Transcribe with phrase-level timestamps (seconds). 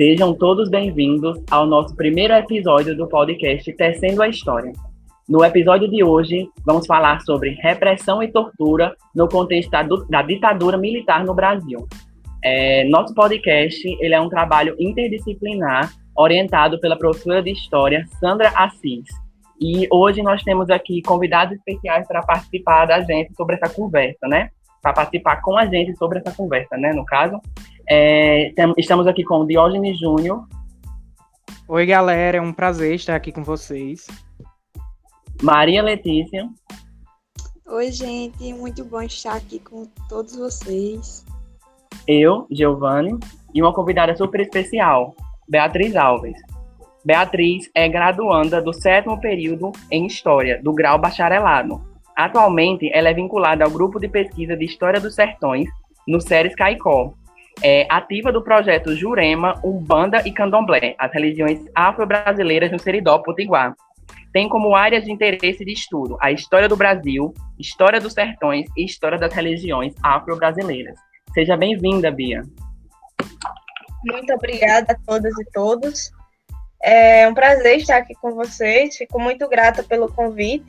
[0.00, 4.72] Sejam todos bem-vindos ao nosso primeiro episódio do podcast Tecendo a História.
[5.28, 9.70] No episódio de hoje, vamos falar sobre repressão e tortura no contexto
[10.08, 11.86] da, ditadura militar no Brasil.
[12.42, 19.04] É, nosso podcast ele é um trabalho interdisciplinar orientado pela professora de História Sandra Assis.
[19.60, 24.48] E hoje nós temos aqui convidados especiais para participar da gente sobre essa conversa, né?
[24.80, 26.90] Para participar com a gente sobre essa conversa, né?
[26.94, 27.38] No caso,
[27.92, 30.46] é, tem, estamos aqui com o Diógenes Júnior.
[31.66, 34.06] Oi, galera, é um prazer estar aqui com vocês.
[35.42, 36.48] Maria Letícia.
[37.66, 41.26] Oi, gente, muito bom estar aqui com todos vocês.
[42.06, 43.18] Eu, Giovanni,
[43.52, 45.16] e uma convidada super especial,
[45.48, 46.36] Beatriz Alves.
[47.04, 51.80] Beatriz é graduanda do sétimo período em História, do grau bacharelado.
[52.16, 55.68] Atualmente, ela é vinculada ao grupo de pesquisa de História dos Sertões,
[56.06, 57.14] no SERES Caicó,
[57.62, 63.74] é ativa do projeto Jurema, Umbanda e Candomblé, as religiões afro-brasileiras no Seridó, Potiguar.
[64.32, 68.84] Tem como áreas de interesse de estudo a história do Brasil, história dos sertões e
[68.84, 70.94] história das religiões afro-brasileiras.
[71.34, 72.42] Seja bem-vinda, Bia.
[74.04, 76.10] Muito obrigada a todas e todos.
[76.82, 78.96] É um prazer estar aqui com vocês.
[78.96, 80.64] Fico muito grata pelo convite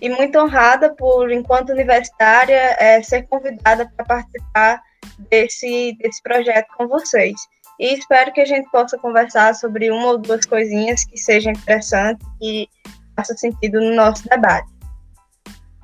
[0.00, 4.82] e muito honrada por, enquanto universitária, é, ser convidada para participar
[5.30, 7.34] desse, desse projeto com vocês.
[7.78, 12.26] E espero que a gente possa conversar sobre uma ou duas coisinhas que sejam interessantes
[12.40, 12.68] e
[13.14, 14.68] façam sentido no nosso debate.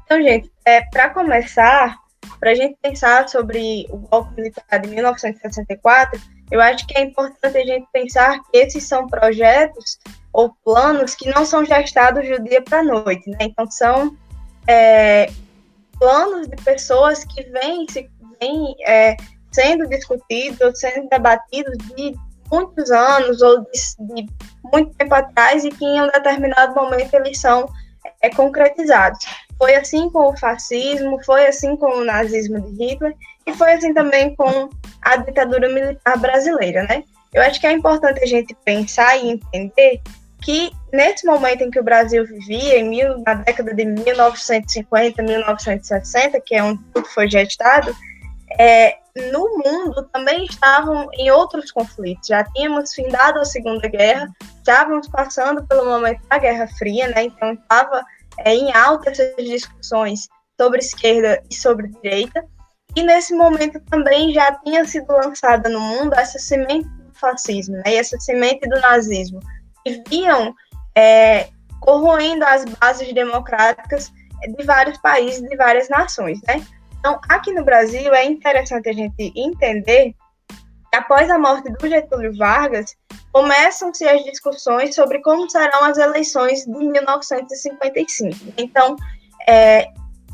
[0.05, 1.97] Então, gente, é, para começar,
[2.39, 7.57] para a gente pensar sobre o golpe militar de 1964, eu acho que é importante
[7.57, 9.99] a gente pensar que esses são projetos
[10.33, 13.39] ou planos que não são gestados do dia para a noite, né?
[13.41, 14.17] Então, são
[14.67, 15.31] é,
[15.99, 18.11] planos de pessoas que vêm se
[18.43, 19.17] vem é,
[19.53, 22.15] sendo discutidos, sendo debatidos de
[22.51, 24.29] muitos anos ou de, de,
[24.64, 27.69] muito tempo atrás e que em um determinado momento eles são
[28.20, 29.25] é, concretizados.
[29.57, 33.14] Foi assim com o fascismo, foi assim com o nazismo de Hitler
[33.47, 34.69] e foi assim também com
[35.01, 37.05] a ditadura militar brasileira, né?
[37.33, 40.03] Eu acho que é importante a gente pensar e entender
[40.42, 46.41] que nesse momento em que o Brasil vivia, em mil, na década de 1950, 1960,
[46.41, 47.95] que é onde tudo foi gestado,
[48.58, 48.96] é,
[49.30, 52.29] no mundo também estavam em outros conflitos.
[52.29, 57.24] Já tínhamos findado a Segunda Guerra, estávamos passando pelo momento da Guerra Fria, né?
[57.24, 58.02] Então estava
[58.39, 60.29] é, em alta essas discussões
[60.61, 62.45] sobre esquerda e sobre direita.
[62.95, 67.85] E nesse momento também já tinha sido lançada no mundo essa semente do fascismo, né?
[67.86, 69.41] E essa semente do nazismo,
[69.85, 70.55] que vinham
[70.96, 71.48] é,
[71.80, 74.12] corroendo as bases democráticas
[74.46, 76.64] de vários países, de várias nações, né?
[77.02, 80.14] Então, aqui no Brasil, é interessante a gente entender
[80.89, 82.95] que após a morte do Getúlio Vargas,
[83.33, 88.52] começam-se as discussões sobre como serão as eleições de 1955.
[88.57, 88.95] Então,
[89.48, 89.89] é,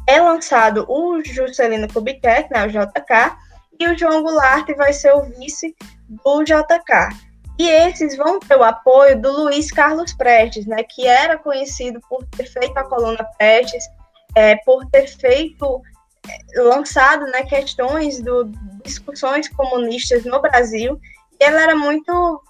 [0.06, 3.34] é lançado o Juscelino Kubitschek, né, o JK,
[3.80, 5.74] e o João Goulart vai ser o vice
[6.06, 7.16] do JK.
[7.58, 12.22] E esses vão ter o apoio do Luiz Carlos Prestes, né, que era conhecido por
[12.26, 13.84] ter feito a coluna Prestes,
[14.34, 15.80] é, por ter feito
[16.56, 18.44] lançado né, questões do
[18.84, 20.98] discussões comunistas no Brasil
[21.40, 22.42] e ela era muito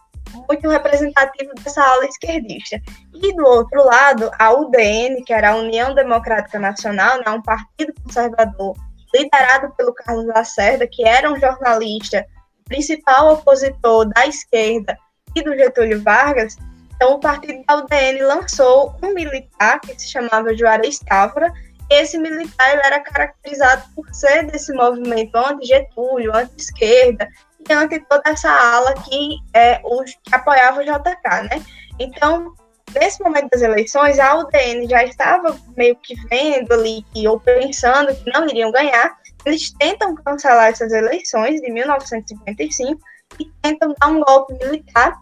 [0.46, 2.80] muito representativa dessa ala esquerdista.
[3.14, 7.94] E do outro lado, a UDN, que era a União Democrática Nacional, né, um partido
[8.04, 8.76] conservador
[9.14, 12.26] liderado pelo Carlos Lacerda, que era um jornalista,
[12.66, 14.98] principal opositor da esquerda
[15.34, 16.56] e do Getúlio Vargas.
[16.94, 21.52] Então, o partido da UDN lançou um militar que se chamava Juarez Távora,
[21.90, 27.28] esse militar ele era caracterizado por ser desse movimento anti-Getúlio, anti-esquerda,
[27.68, 31.64] e anti toda essa ala que, é, os, que apoiava o JK, né?
[31.98, 32.54] Então,
[32.94, 38.14] nesse momento das eleições, a UDN já estava meio que vendo ali, que, ou pensando
[38.14, 43.00] que não iriam ganhar, eles tentam cancelar essas eleições de 1955
[43.38, 45.20] e tentam dar um golpe militar,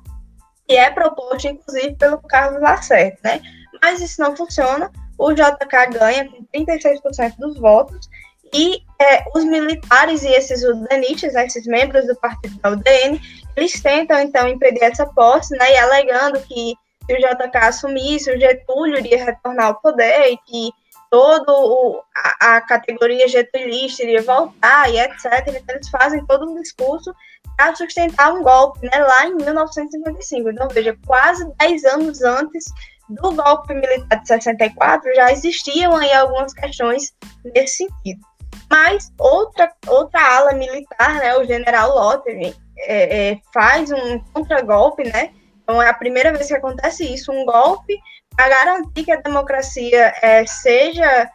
[0.69, 3.41] que é proposto, inclusive, pelo Carlos Lacerda, né?
[3.83, 8.09] Mas isso não funciona, o JK ganha com 36% dos votos,
[8.55, 13.21] e é, os militares e esses udanistas, né, esses membros do partido da UDN,
[13.57, 16.75] eles tentam, então, impedir essa posse, né, e alegando que
[17.07, 20.73] se o JK assumisse, o Getúlio iria retornar ao poder e que
[21.11, 21.53] toda
[22.15, 25.25] a, a, categoria getulista iria voltar e etc.
[25.49, 27.15] Então, eles fazem todo um discurso
[27.57, 30.51] para sustentar um golpe né, lá em 1955.
[30.51, 32.65] Então, veja, quase 10 anos antes
[33.09, 37.15] do golpe militar de 64 já existiam aí algumas questões
[37.45, 38.21] nesse sentido.
[38.71, 42.55] Mas outra, outra ala militar, né, o general Lothar, é,
[43.31, 45.31] é, faz um contragolpe, né?
[45.63, 47.97] Então é a primeira vez que acontece isso, um golpe
[48.35, 51.31] para garantir que a democracia é, seja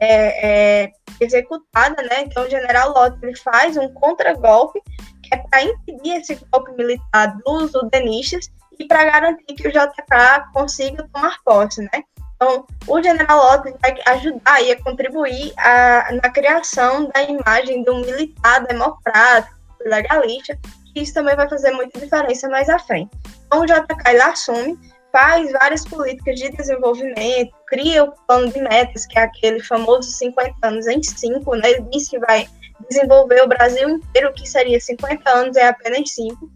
[0.00, 2.22] é, é, executada, né?
[2.22, 4.80] Então o general Lott ele faz um contragolpe
[5.22, 10.52] que é para impedir esse golpe militar dos udenistas e para garantir que o JK
[10.52, 12.04] consiga tomar posse, né?
[12.36, 18.66] Então, o General Lott vai ajudar e contribuir a, na criação da imagem um militar
[18.66, 20.58] democrático, legalista,
[20.92, 23.10] que isso também vai fazer muita diferença mais à frente.
[23.46, 24.78] Então, o JK ele assume,
[25.10, 30.54] faz várias políticas de desenvolvimento, cria o plano de metas, que é aquele famoso 50
[30.62, 31.70] anos em 5, né?
[31.70, 32.46] Ele diz que vai
[32.90, 36.50] desenvolver o Brasil inteiro, que seria 50 anos, é apenas 5.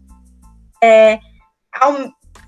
[0.83, 1.19] É,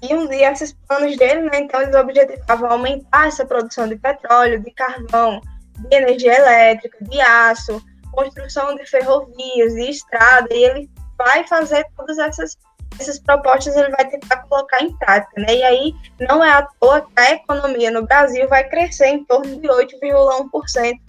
[0.01, 4.59] e um dia esses planos dele, né, então eles objetivavam aumentar essa produção de petróleo,
[4.59, 5.39] de carvão,
[5.77, 7.81] de energia elétrica, de aço,
[8.11, 12.57] construção de ferrovias, de estrada, e ele vai fazer todas essas,
[12.99, 15.55] essas propostas, ele vai tentar colocar em prática, né?
[15.55, 19.59] E aí não é à toa que a economia no Brasil vai crescer em torno
[19.59, 20.99] de 8,1%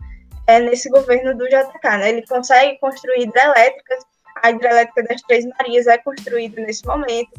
[0.46, 2.10] é, nesse governo do JK, né?
[2.10, 4.04] Ele consegue construir hidrelétricas,
[4.42, 7.32] a hidrelétrica das Três Marias é construída nesse momento,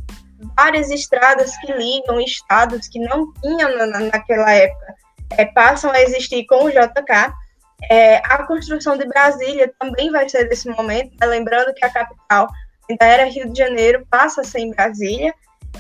[0.56, 4.96] várias estradas que ligam estados que não tinham na, naquela época
[5.32, 7.34] é, passam a existir com o JK.
[7.90, 11.28] É, a construção de Brasília também vai ser desse momento, né?
[11.28, 12.48] lembrando que a capital
[12.90, 15.34] ainda era Rio de Janeiro, passa a ser em Brasília,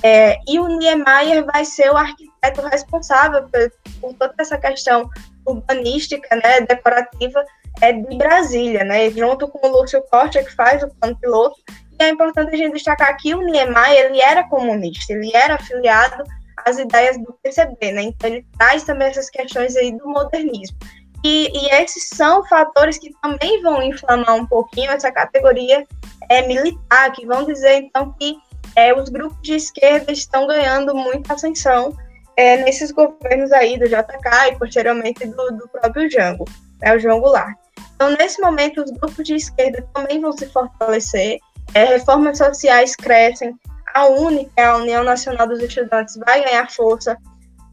[0.03, 3.71] é, e o Niemeyer vai ser o arquiteto responsável por,
[4.01, 5.09] por toda essa questão
[5.45, 7.45] urbanística, né, decorativa,
[7.81, 11.55] é, de Brasília, né, junto com o Lúcio Costa, que faz o plano piloto,
[11.99, 16.23] é importante a gente destacar que o Niemeyer, ele era comunista, ele era afiliado
[16.65, 18.03] às ideias do PCB, né?
[18.03, 20.77] Então ele traz também essas questões aí do modernismo.
[21.23, 25.85] E, e esses são fatores que também vão inflamar um pouquinho essa categoria
[26.29, 28.37] é, militar, que vão dizer então que
[28.75, 31.95] é, os grupos de esquerda estão ganhando muita ascensão
[32.37, 36.45] é, nesses governos aí do JK e posteriormente do, do próprio Jango,
[36.81, 37.57] né, o João Goulart.
[37.95, 41.39] Então, nesse momento, os grupos de esquerda também vão se fortalecer,
[41.73, 43.53] é, reformas sociais crescem,
[43.93, 47.17] a única, a União Nacional dos Estudantes, vai ganhar força,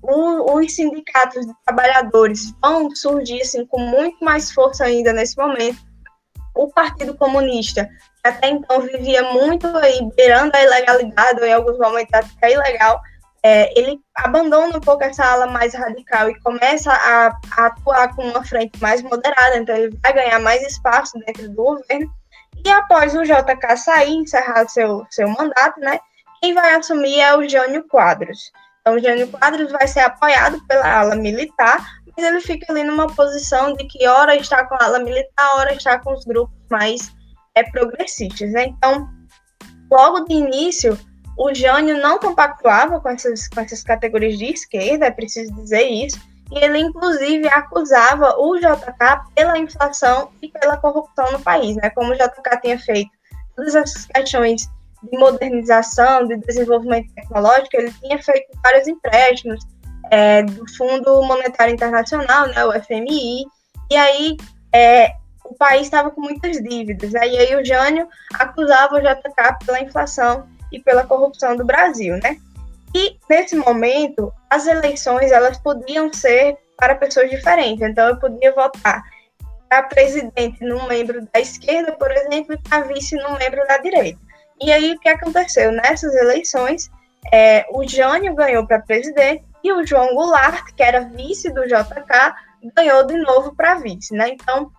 [0.03, 5.79] o, os sindicatos de trabalhadores vão surgir assim, com muito mais força ainda nesse momento.
[6.55, 11.79] O Partido Comunista, que até então vivia muito aí, beirando a ilegalidade, ou em alguns
[11.79, 13.01] momentos até ilegal,
[13.45, 18.23] é, ele abandona um pouco essa ala mais radical e começa a, a, atuar com
[18.23, 22.13] uma frente mais moderada, então ele vai ganhar mais espaço dentro do governo.
[22.65, 25.99] E após o JK sair, encerrar seu, seu mandato, né,
[26.41, 28.53] quem vai assumir é o Jânio Quadros.
[28.81, 31.79] Então, o Jânio Quadros vai ser apoiado pela ala militar,
[32.17, 35.73] mas ele fica ali numa posição de que ora está com a ala militar, ora
[35.73, 37.13] está com os grupos mais
[37.55, 38.51] é, progressistas.
[38.53, 38.67] Né?
[38.67, 39.09] Então,
[39.91, 40.99] logo de início,
[41.39, 46.21] o Jânio não compactuava com essas, com essas categorias de esquerda, é preciso dizer isso,
[46.53, 51.89] e ele, inclusive, acusava o JK pela inflação e pela corrupção no país, né?
[51.91, 53.11] Como o JK tinha feito
[53.57, 54.69] todas essas questões
[55.03, 59.67] de modernização, de desenvolvimento tecnológico, ele tinha feito vários empréstimos
[60.11, 63.45] é, do Fundo Monetário Internacional, né, o FMI,
[63.91, 64.37] e aí
[64.75, 65.15] é,
[65.45, 67.13] o país estava com muitas dívidas.
[67.13, 67.29] Né?
[67.29, 72.37] E aí o Jânio acusava o JK pela inflação e pela corrupção do Brasil, né?
[72.95, 77.83] E nesse momento, as eleições elas podiam ser para pessoas diferentes.
[77.83, 79.03] Então, eu podia votar
[79.69, 84.21] para presidente num membro da esquerda, por exemplo, e para vice num membro da direita.
[84.61, 85.73] E aí, o que aconteceu?
[85.73, 86.91] Nessas eleições,
[87.33, 92.35] é, o Jânio ganhou para presidente e o João Goulart, que era vice do JK,
[92.77, 94.29] ganhou de novo para vice, né?
[94.29, 94.71] Então,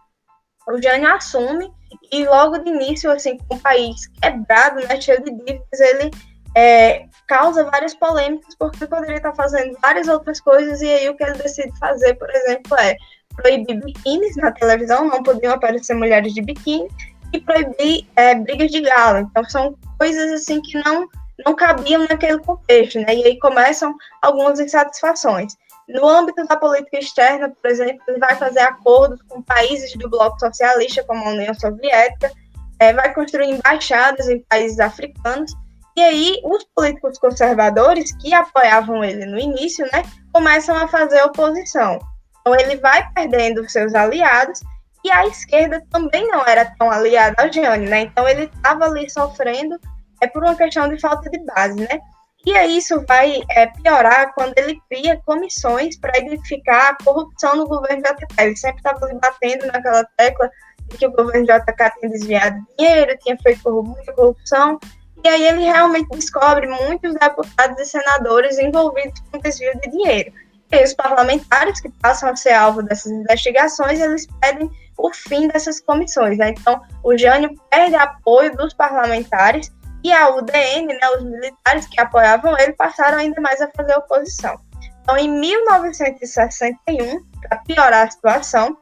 [0.67, 1.71] o Jânio assume
[2.11, 6.11] e logo de início, assim, com o país quebrado, né, cheio de dívidas, ele
[6.55, 11.23] é, causa várias polêmicas porque poderia estar fazendo várias outras coisas e aí o que
[11.23, 12.95] ele decide fazer, por exemplo, é
[13.35, 16.87] proibir biquínis na televisão, não podiam aparecer mulheres de biquíni
[17.33, 19.21] e proibir é, brigas de gala.
[19.21, 21.07] Então são coisas assim que não
[21.45, 23.15] não cabiam naquele contexto, né?
[23.15, 25.55] E aí começam algumas insatisfações.
[25.89, 30.39] No âmbito da política externa, por exemplo, ele vai fazer acordos com países do bloco
[30.39, 32.31] socialista, como a União Soviética,
[32.79, 35.53] é, vai construir embaixadas em países africanos
[35.95, 41.99] e aí, os políticos conservadores que apoiavam ele no início, né, começam a fazer oposição.
[42.41, 44.59] Então, ele vai perdendo seus aliados
[45.03, 48.01] e a esquerda também não era tão aliada ao Gianni, né?
[48.01, 49.77] Então, ele estava ali sofrendo
[50.21, 51.99] é por uma questão de falta de base, né?
[52.45, 57.67] E aí isso vai é, piorar quando ele cria comissões para identificar a corrupção no
[57.67, 58.25] governo JK.
[58.37, 60.49] Ele sempre estava batendo naquela tecla
[60.89, 64.77] de que o governo JK tinha desviado dinheiro, tinha feito muita corrupção,
[65.23, 70.33] E aí ele realmente descobre muitos deputados e senadores envolvidos com desvio de dinheiro.
[70.71, 75.79] E os parlamentares que passam a ser alvo dessas investigações, eles pedem o fim dessas
[75.79, 76.37] comissões.
[76.37, 76.49] Né?
[76.49, 79.71] Então, o Jânio perde apoio dos parlamentares
[80.03, 84.59] e a UDN, né, os militares que apoiavam ele, passaram ainda mais a fazer oposição.
[85.01, 88.77] Então, em 1961, para piorar a situação,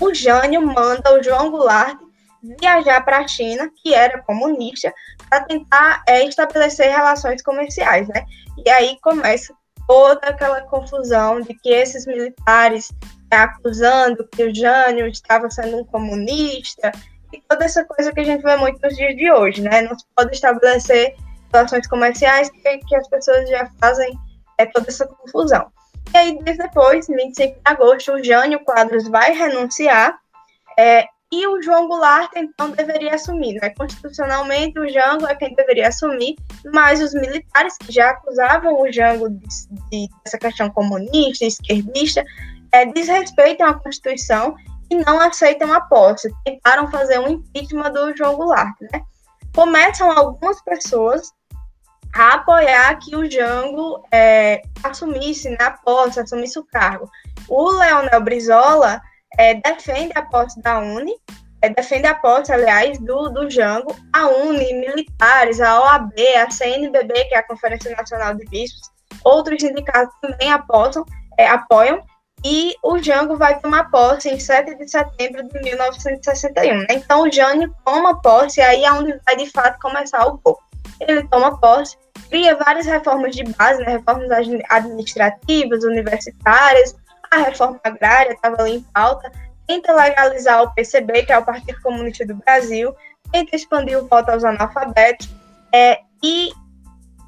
[0.00, 1.98] o Jânio manda o João Goulart
[2.42, 4.92] viajar para a China, que era comunista,
[5.28, 8.24] para tentar é, estabelecer relações comerciais, né?
[8.64, 9.54] E aí começa
[9.86, 12.90] toda aquela confusão de que esses militares
[13.30, 16.92] é, acusando que o Jânio estava sendo um comunista
[17.32, 19.82] e toda essa coisa que a gente vê muito nos dias de hoje, né?
[19.82, 21.14] Não se pode estabelecer
[21.52, 24.12] relações comerciais que, que as pessoas já fazem
[24.58, 25.70] é, toda essa confusão.
[26.12, 30.18] E aí, depois, 25 de agosto, o Jânio Quadros vai renunciar
[30.78, 33.54] é, e o João Goulart, então, deveria assumir.
[33.60, 33.70] Né?
[33.70, 36.34] Constitucionalmente, o Jango é quem deveria assumir,
[36.72, 39.46] mas os militares que já acusavam o Jango de,
[39.90, 42.24] de, dessa questão comunista, esquerdista,
[42.72, 44.56] é, desrespeitam a Constituição
[44.90, 46.34] e não aceitam a posse.
[46.44, 48.74] Tentaram fazer um impeachment do João Goulart.
[48.92, 49.00] Né?
[49.54, 51.30] Começam algumas pessoas
[52.12, 57.08] a apoiar que o Jango é, assumisse na posse, assumisse o cargo.
[57.48, 59.00] O Leonel Brizola
[59.38, 61.14] é, defende a posse da Uni,
[61.62, 67.24] é, defende a posse, aliás, do, do Jango, a Uni, militares, a OAB, a CNBB,
[67.26, 68.90] que é a Conferência Nacional de Bispos,
[69.24, 71.04] outros sindicatos também apoiam,
[71.38, 72.02] é, apoiam
[72.44, 76.78] e o Jango vai tomar posse em 7 de setembro de 1961.
[76.78, 76.86] Né?
[76.90, 80.62] Então, o Jânio toma posse, aí é onde vai, de fato, começar o golpe.
[81.00, 81.96] Ele toma posse,
[82.30, 83.92] cria várias reformas de base, né?
[83.92, 84.30] reformas
[84.70, 86.94] administrativas, universitárias,
[87.30, 89.30] a reforma agrária estava ali em pauta,
[89.66, 92.94] tenta legalizar o PCB, que é o Partido Comunista do Brasil,
[93.30, 95.28] tenta expandir o voto aos analfabetos,
[95.72, 96.50] é, e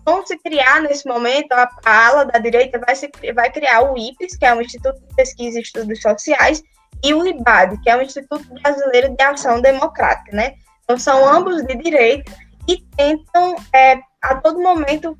[0.05, 3.97] vão se criar nesse momento, a, a ala da direita vai, se, vai criar o
[3.97, 6.63] IPES, que é o Instituto de Pesquisa e Estudos Sociais,
[7.05, 10.55] e o IBAD, que é o Instituto Brasileiro de Ação Democrática, né?
[10.85, 12.33] Então, são ambos de direita
[12.69, 15.17] e tentam, é, a todo momento,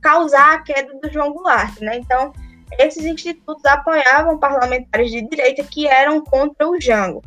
[0.00, 1.96] causar a queda do João Goulart, né?
[1.96, 2.32] Então,
[2.78, 7.22] esses institutos apoiavam parlamentares de direita que eram contra o Jango.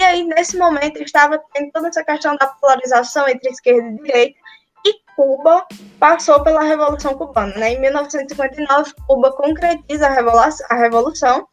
[0.00, 4.38] E aí, nesse momento, estava tendo toda essa questão da polarização entre esquerda e direita,
[4.86, 5.66] e Cuba
[5.98, 7.54] passou pela Revolução Cubana.
[7.56, 7.74] Né?
[7.74, 11.46] Em 1959, Cuba concretiza a, a revolução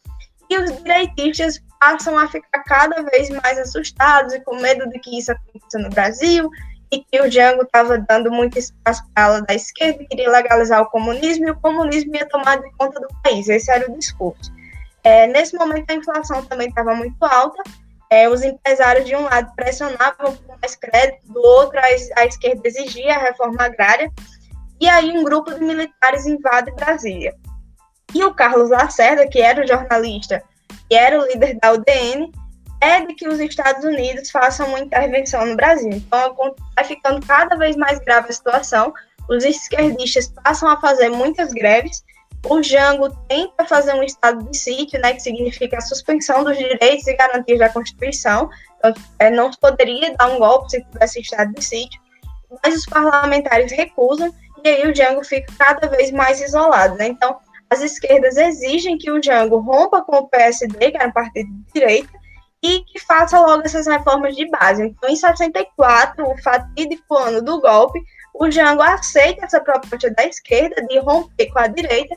[0.50, 5.20] e os direitistas passam a ficar cada vez mais assustados e com medo de que
[5.20, 6.50] isso aconteça no Brasil
[6.92, 10.82] e que o Jango estava dando muito espaço para a ala da esquerda, queria legalizar
[10.82, 13.50] o comunismo e o comunismo ia tomar de conta do país.
[13.50, 14.52] Esse era o discurso.
[15.04, 17.62] É, nesse momento, a inflação também estava muito alta.
[18.10, 22.62] É, os empresários, de um lado, pressionavam por mais crédito, do outro, a, a esquerda
[22.66, 24.12] exigia a reforma agrária.
[24.80, 27.36] E aí, um grupo de militares invade Brasília.
[28.14, 30.42] E o Carlos Lacerda, que era o jornalista
[30.90, 32.32] e era o líder da UDN,
[32.80, 35.92] pede que os Estados Unidos façam uma intervenção no Brasil.
[35.92, 36.36] Então,
[36.76, 38.94] vai ficando cada vez mais grave a situação.
[39.30, 42.04] Os esquerdistas passam a fazer muitas greves.
[42.46, 47.08] O Jango tenta fazer um estado de sítio, né, que significa a suspensão dos direitos
[47.08, 48.50] e garantias da Constituição.
[48.78, 52.00] Então, é, não poderia dar um golpe se tivesse estado de sítio.
[52.64, 56.96] Mas os parlamentares recusam e aí o Jango fica cada vez mais isolado.
[56.96, 57.08] Né?
[57.08, 57.38] Então,
[57.70, 61.74] as esquerdas exigem que o Jango rompa com o PSD, que era um partido de
[61.74, 62.17] direita,
[62.68, 64.84] e que faça logo essas reformas de base.
[64.84, 67.98] Então, em 64, o fatídico ano do golpe,
[68.34, 72.14] o Jango aceita essa proposta da esquerda de romper com a direita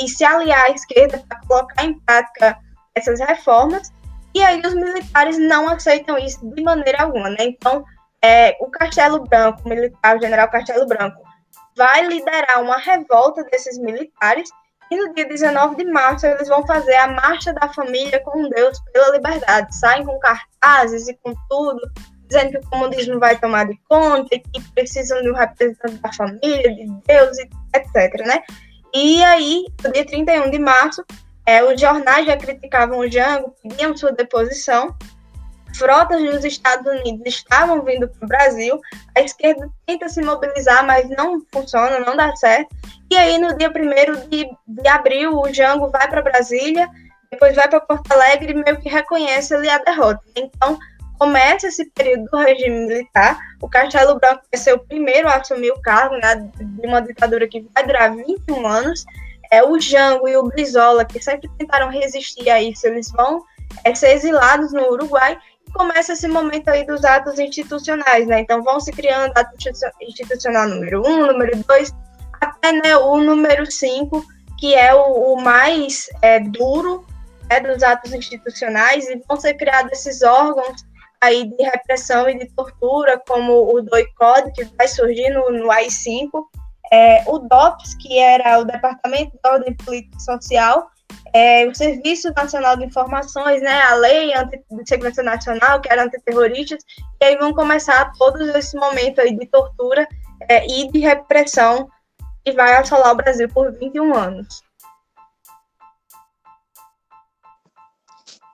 [0.00, 2.58] e se aliar à esquerda para colocar em prática
[2.96, 3.92] essas reformas.
[4.34, 7.36] E aí os militares não aceitam isso de maneira alguma, né?
[7.40, 7.84] Então,
[8.20, 11.22] é, o Castelo Branco, o militar, o general Castelo Branco,
[11.76, 14.50] vai liderar uma revolta desses militares
[14.92, 18.78] e no dia 19 de março, eles vão fazer a Marcha da Família com Deus
[18.92, 19.74] pela Liberdade.
[19.74, 21.80] Saem com cartazes e com tudo,
[22.28, 26.74] dizendo que o comunismo vai tomar de conta que precisam de um representante da família,
[26.74, 27.38] de Deus,
[27.74, 28.26] etc.
[28.26, 28.42] Né?
[28.92, 31.02] E aí, no dia 31 de março,
[31.46, 34.94] é, os jornais já criticavam o Jango, pediam sua deposição,
[35.74, 38.80] frotas dos Estados Unidos estavam vindo para o Brasil,
[39.16, 42.74] a esquerda tenta se mobilizar, mas não funciona, não dá certo.
[43.10, 46.88] E aí, no dia 1 de, de abril, o Jango vai para Brasília,
[47.30, 50.22] depois vai para Porto Alegre e meio que reconhece ali a derrota.
[50.36, 50.78] Então,
[51.18, 53.38] começa esse período do regime militar.
[53.60, 57.46] O Castelo Branco vai ser o primeiro a assumir o cargo né, de uma ditadura
[57.46, 59.04] que vai durar 21 anos.
[59.50, 63.44] É, o Jango e o Brizola, que sempre tentaram resistir a isso, eles vão
[63.84, 65.38] é, ser exilados no Uruguai
[65.72, 68.40] começa esse momento aí dos atos institucionais, né?
[68.40, 69.56] Então vão se criando ato
[70.00, 71.92] institucional número um, número dois,
[72.40, 74.24] até né, o número cinco,
[74.58, 77.06] que é o, o mais é, duro
[77.50, 80.84] né, dos atos institucionais, e vão ser criados esses órgãos
[81.20, 86.28] aí de repressão e de tortura, como o DOICOD, que vai surgir no, no AI-5,
[86.92, 90.90] é, o DOPS, que era o Departamento de Ordem Política e Social,
[91.34, 94.32] é, o Serviço Nacional de Informações, né, a Lei
[94.70, 96.84] de Segurança Nacional, que era antiterroristas,
[97.20, 100.06] e aí vão começar todos esse momento aí de tortura
[100.48, 101.88] é, e de repressão
[102.44, 104.62] que vai assolar o Brasil por 21 anos.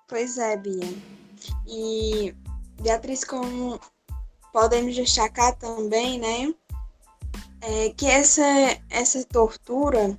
[0.06, 0.88] Pois é, Bia.
[1.66, 2.34] E,
[2.80, 3.80] Beatriz, como
[4.52, 6.54] podemos destacar também, né,
[7.60, 8.42] é que essa,
[8.88, 10.16] essa tortura,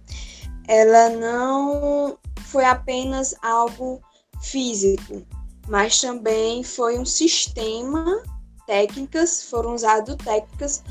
[0.68, 2.18] ela não
[2.52, 4.02] foi apenas algo
[4.42, 5.26] físico,
[5.68, 8.24] mas também foi um sistema,
[8.66, 10.84] técnicas, foram usadas técnicas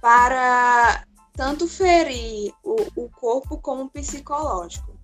[0.00, 1.04] para
[1.34, 4.94] tanto ferir o, o corpo como o psicológico.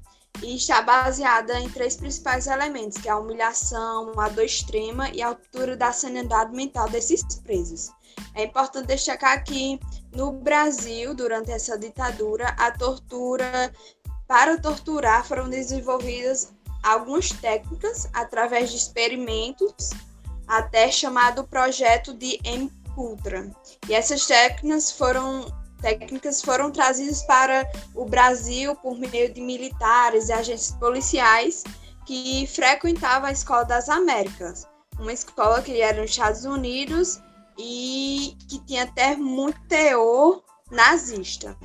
[0.42, 5.22] E está baseada em três principais elementos, que é a humilhação, a dor extrema e
[5.22, 7.90] a altura da sanidade mental desses presos.
[8.34, 9.78] É importante destacar que
[10.14, 13.72] no Brasil, durante essa ditadura, a tortura
[14.26, 16.52] para torturar foram desenvolvidas
[16.82, 19.90] algumas técnicas através de experimentos,
[20.46, 23.50] até chamado projeto de M-Cultra.
[23.88, 25.46] E essas técnicas foram
[25.80, 31.64] técnicas foram trazidas para o Brasil por meio de militares e agentes policiais
[32.06, 34.66] que frequentavam a Escola das Américas,
[34.98, 37.20] uma escola que era nos Estados Unidos
[37.58, 41.56] e que tinha até muito teor nazista.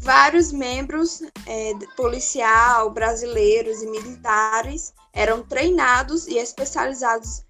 [0.00, 7.44] Vários membros é, policial, brasileiros e militares eram treinados e especializados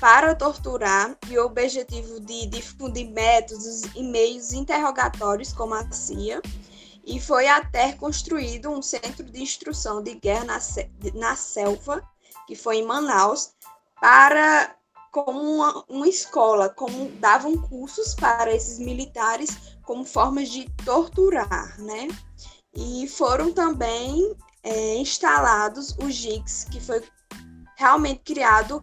[0.00, 6.42] para torturar e o objetivo de difundir métodos e meios interrogatórios como a CIA
[7.04, 10.58] e foi até construído um centro de instrução de guerra na,
[11.14, 12.02] na selva,
[12.46, 13.52] que foi em Manaus,
[14.00, 14.74] para
[15.12, 22.08] como uma, uma escola, como davam cursos para esses militares como formas de torturar, né?
[22.74, 27.04] E foram também é, instalados os JICs, que foi
[27.76, 28.82] realmente criado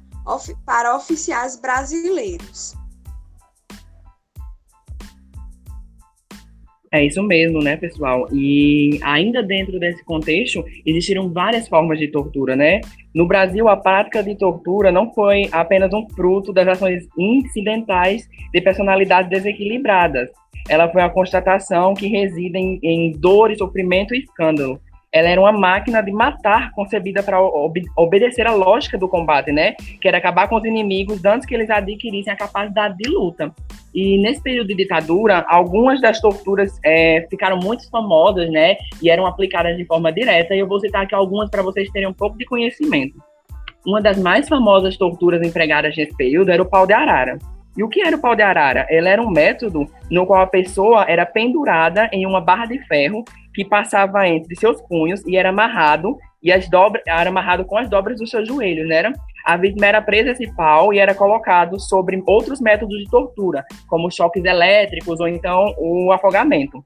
[0.65, 2.76] para oficiais brasileiros.
[6.91, 8.28] É isso mesmo, né, pessoal?
[8.34, 12.82] E ainda dentro desse contexto, existiram várias formas de tortura, né?
[13.13, 18.62] No Brasil, a prática de tortura não foi apenas um fruto das ações incidentais de
[18.62, 20.30] personalidades desequilibradas.
[20.67, 24.80] Ela foi a constatação que reside em, em dor, sofrimento e escândalo,
[25.12, 29.74] ela era uma máquina de matar concebida para ob obedecer à lógica do combate, né?
[30.00, 33.52] Que era acabar com os inimigos antes que eles adquirissem a capacidade de luta.
[33.93, 38.78] E nesse período de ditadura, algumas das torturas é, ficaram muito famosas, né?
[39.02, 40.54] E eram aplicadas de forma direta.
[40.54, 43.17] E eu vou citar aqui algumas para vocês terem um pouco de conhecimento.
[43.86, 47.39] Uma das mais famosas torturas empregadas nesse período era o pau de arara.
[47.77, 48.86] E o que era o pau de arara?
[48.89, 53.23] Ela era um método no qual a pessoa era pendurada em uma barra de ferro
[53.53, 57.89] que passava entre seus punhos e era amarrado e as dobras era amarrado com as
[57.89, 59.12] dobras dos seus joelhos, né?
[59.45, 64.12] A vítima era presa esse pau e era colocado sobre outros métodos de tortura, como
[64.12, 66.84] choques elétricos ou então o afogamento.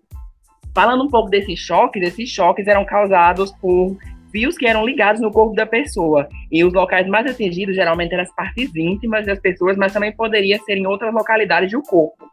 [0.73, 3.95] Falando um pouco desses choques, esses choques eram causados por
[4.33, 6.27] fios que eram ligados no corpo da pessoa.
[6.51, 10.57] E os locais mais atingidos geralmente eram as partes íntimas das pessoas, mas também poderia
[10.59, 12.25] ser em outras localidades do corpo.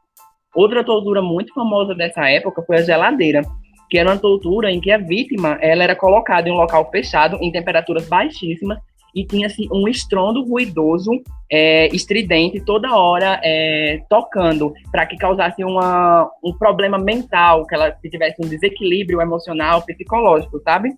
[0.54, 3.42] Outra tortura muito famosa dessa época foi a geladeira,
[3.88, 7.38] que era uma tortura em que a vítima ela era colocada em um local fechado,
[7.40, 8.78] em temperaturas baixíssimas,
[9.14, 11.10] e tinha assim, um estrondo ruidoso,
[11.50, 17.90] é, estridente, toda hora é, tocando, para que causasse uma, um problema mental, que ela
[17.90, 20.90] tivesse um desequilíbrio emocional, psicológico, sabe?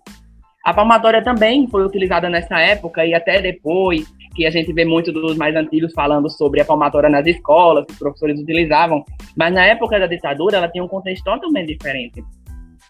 [0.63, 5.11] A palmatória também foi utilizada nessa época e até depois, que a gente vê muito
[5.11, 9.03] dos mais antigos falando sobre a palmatória nas escolas, que os professores utilizavam,
[9.35, 12.23] mas na época da ditadura ela tinha um contexto totalmente diferente.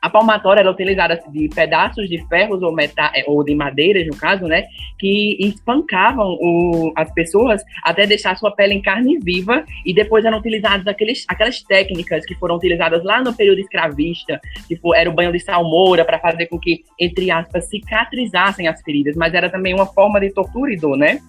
[0.03, 4.17] A palmatória era utilizada de pedaços de ferros ou, meta, é, ou de madeiras, no
[4.17, 4.65] caso, né,
[4.99, 10.39] que espancavam o, as pessoas até deixar sua pele em carne viva e depois eram
[10.39, 15.13] utilizadas aqueles, aquelas técnicas que foram utilizadas lá no período escravista, que for, era o
[15.13, 19.73] banho de salmoura para fazer com que, entre aspas, cicatrizassem as feridas, mas era também
[19.73, 21.21] uma forma de tortura e dor, né?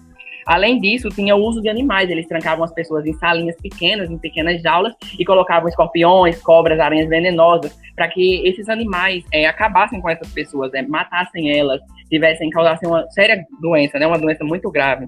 [0.45, 2.09] Além disso, tinha o uso de animais.
[2.09, 7.09] Eles trancavam as pessoas em salinhas pequenas, em pequenas jaulas, e colocavam escorpiões, cobras, aranhas
[7.09, 12.87] venenosas, para que esses animais é, acabassem com essas pessoas, é, matassem elas, tivessem, causassem
[12.87, 15.07] uma séria doença, né, uma doença muito grave.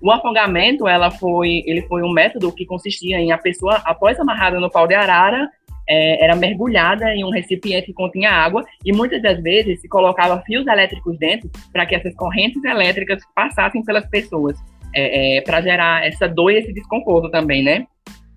[0.00, 4.58] O afogamento, ela foi, ele foi um método que consistia em a pessoa, após amarrada
[4.58, 5.50] no pau de arara,
[5.90, 10.40] é, era mergulhada em um recipiente que continha água e muitas das vezes se colocava
[10.42, 14.56] fios elétricos dentro para que essas correntes elétricas passassem pelas pessoas,
[14.94, 17.86] é, é, para gerar essa dor e esse desconforto também, né?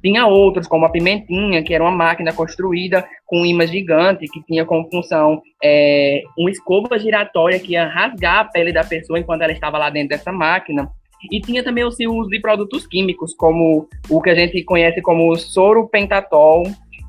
[0.04, 4.66] Tinha outros, como a Pimentinha, que era uma máquina construída com imã gigante, que tinha
[4.66, 9.54] como função é, uma escova giratória que ia rasgar a pele da pessoa enquanto ela
[9.54, 10.90] estava lá dentro dessa máquina.
[11.32, 15.34] E tinha também o uso de produtos químicos, como o que a gente conhece como
[15.38, 16.64] soro pentatol,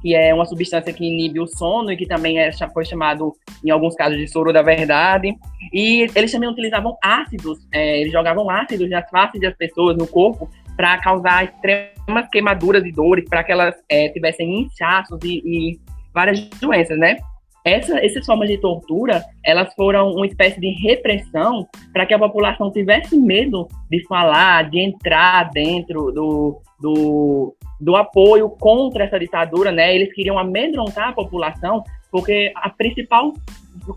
[0.05, 3.33] que é uma substância que inibe o sono e que também é, foi chamado,
[3.65, 5.35] em alguns casos, de soro da verdade.
[5.73, 10.51] E eles também utilizavam ácidos, é, eles jogavam ácidos nas faces das pessoas, no corpo,
[10.77, 15.81] para causar extremas queimaduras e dores, para que elas é, tivessem inchaços e, e,
[16.13, 17.17] várias doenças, né?
[17.65, 22.71] Essa, essas formas de tortura, elas foram uma espécie de repressão para que a população
[22.71, 29.95] tivesse medo de falar, de entrar dentro do, do, do apoio contra essa ditadura, né?
[29.95, 33.33] Eles queriam amedrontar a população, porque a principal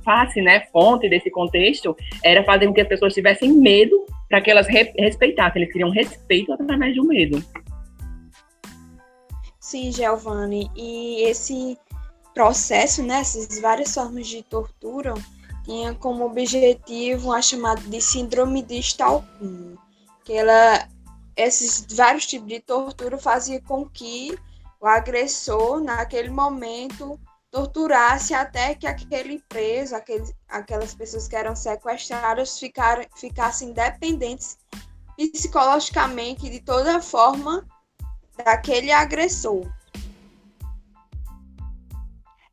[0.05, 4.49] face, né, fonte desse contexto era fazer com que as pessoas tivessem medo para que
[4.49, 5.61] elas re respeitassem.
[5.61, 7.43] Eles queriam respeito através do medo.
[9.59, 10.71] Sim, Giovanni.
[10.73, 11.77] E esse
[12.33, 15.13] processo, né, essas várias formas de tortura,
[15.65, 19.75] tinha como objetivo a chamada de síndrome de Stockholm,
[20.23, 20.87] que ela,
[21.37, 24.37] esses vários tipos de tortura faziam com que
[24.81, 27.19] o agressor, naquele momento,
[27.51, 34.57] torturasse até que aquele preso, aqueles, aquelas pessoas que eram sequestradas ficaram, ficassem dependentes
[35.15, 37.65] psicologicamente de toda forma
[38.43, 39.65] daquele agressor.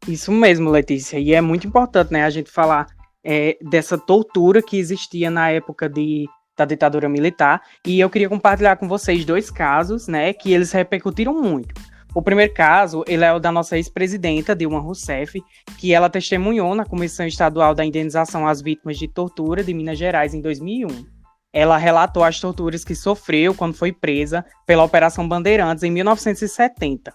[0.07, 1.19] Isso mesmo, Letícia.
[1.19, 2.87] E é muito importante, né, a gente falar
[3.23, 7.63] é, dessa tortura que existia na época de, da ditadura militar.
[7.87, 11.75] E eu queria compartilhar com vocês dois casos, né, que eles repercutiram muito.
[12.15, 15.43] O primeiro caso, ele é o da nossa ex-presidenta, Dilma Rousseff,
[15.77, 20.33] que ela testemunhou na Comissão Estadual da Indenização às Vítimas de Tortura de Minas Gerais
[20.33, 21.07] em 2001.
[21.53, 27.13] Ela relatou as torturas que sofreu quando foi presa pela Operação Bandeirantes em 1970.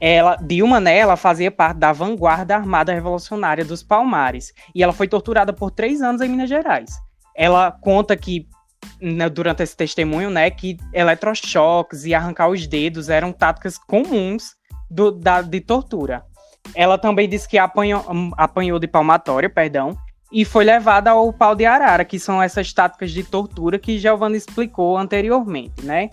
[0.00, 5.06] Ela, Dilma, né, ela fazia parte da vanguarda armada revolucionária dos Palmares e ela foi
[5.06, 6.90] torturada por três anos em Minas Gerais.
[7.36, 8.48] Ela conta que
[9.00, 14.54] né, durante esse testemunho, né, que eletrochoques e arrancar os dedos eram táticas comuns
[14.90, 16.24] do, da, de tortura.
[16.74, 18.04] Ela também disse que apanhou,
[18.36, 19.96] apanhou de palmatória, perdão,
[20.30, 24.36] e foi levada ao pau de arara, que são essas táticas de tortura que Giovanna
[24.36, 26.08] explicou anteriormente, né?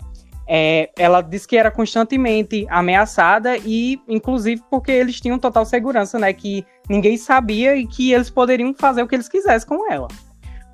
[0.52, 6.32] É, ela disse que era constantemente ameaçada e, inclusive, porque eles tinham total segurança, né?
[6.32, 10.08] Que ninguém sabia e que eles poderiam fazer o que eles quisessem com ela.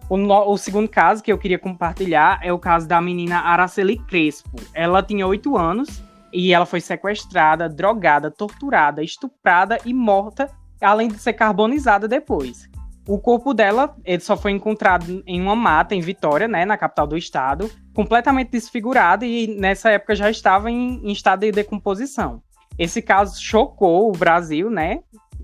[0.09, 3.99] O, no, o, segundo caso que eu queria compartilhar é o caso da menina Araceli
[3.99, 4.57] Crespo.
[4.73, 6.01] Ela tinha oito anos
[6.33, 10.49] e ela foi sequestrada, drogada, torturada, estuprada e morta,
[10.81, 12.69] além de ser carbonizada depois.
[13.09, 17.16] O corpo dela só foi encontrado em uma mata em Vitória, né, na capital do
[17.16, 22.42] estado, completamente desfigurado e nessa época já estava em, em estado de decomposição.
[22.79, 25.01] Esse caso chocou o Brasil, né?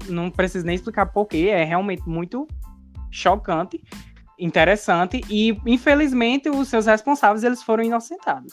[0.08, 2.46] Não preciso nem explicar porquê, é realmente muito
[3.10, 3.80] chocante
[4.44, 8.52] interessante e infelizmente os seus responsáveis eles foram inocentados.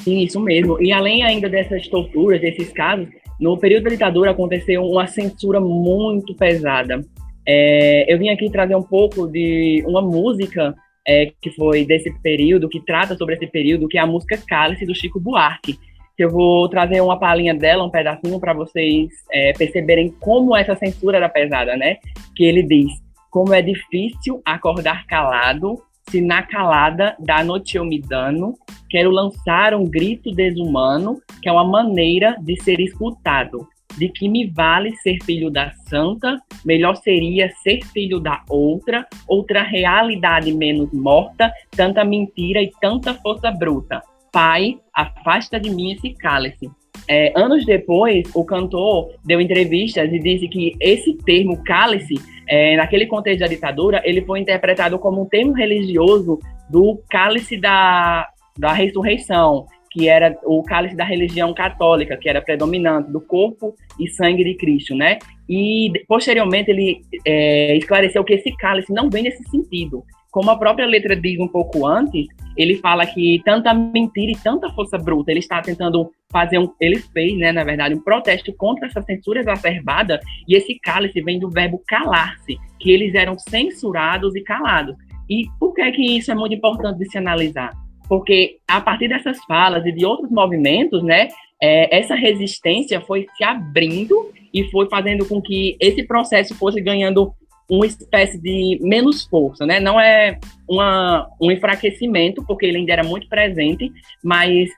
[0.00, 0.80] Sim, isso mesmo.
[0.80, 3.08] E além ainda dessas torturas, desses casos,
[3.40, 7.04] no período da ditadura aconteceu uma censura muito pesada.
[7.46, 10.74] É, eu vim aqui trazer um pouco de uma música
[11.06, 14.84] é, que foi desse período, que trata sobre esse período, que é a música Cálice
[14.84, 15.78] do Chico Buarque
[16.16, 20.74] que eu vou trazer uma palhinha dela, um pedacinho, para vocês é, perceberem como essa
[20.74, 21.98] censura era pesada, né?
[22.34, 22.90] Que ele diz:
[23.30, 25.76] como é difícil acordar calado,
[26.08, 28.54] se na calada da noite eu me dano,
[28.88, 33.68] quero lançar um grito desumano, que é uma maneira de ser escutado.
[33.98, 39.62] De que me vale ser filho da santa, melhor seria ser filho da outra, outra
[39.62, 44.02] realidade menos morta, tanta mentira e tanta força bruta
[44.36, 46.70] Pai, afasta de mim esse cálice.
[47.08, 53.06] É, anos depois, o cantor deu entrevistas e disse que esse termo cálice, é, naquele
[53.06, 59.64] contexto da ditadura, ele foi interpretado como um termo religioso do cálice da, da ressurreição,
[59.90, 64.54] que era o cálice da religião católica, que era predominante, do corpo e sangue de
[64.54, 65.18] Cristo, né?
[65.48, 70.04] E posteriormente ele é, esclareceu que esse cálice não vem nesse sentido.
[70.36, 72.26] Como a própria letra diz um pouco antes,
[72.58, 76.98] ele fala que tanta mentira e tanta força bruta, ele está tentando fazer um, ele
[76.98, 81.48] fez, né, na verdade, um protesto contra essa censura exacerbada, e esse cálice vem do
[81.48, 84.94] verbo calar-se, que eles eram censurados e calados.
[85.26, 87.72] E por que, que isso é muito importante de se analisar?
[88.06, 91.28] Porque a partir dessas falas e de outros movimentos, né,
[91.62, 97.32] é, essa resistência foi se abrindo e foi fazendo com que esse processo fosse ganhando
[97.68, 99.80] uma espécie de menos força, né?
[99.80, 103.90] Não é uma, um enfraquecimento, porque ele ainda era muito presente,
[104.22, 104.68] mas